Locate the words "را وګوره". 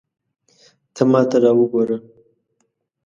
1.43-1.97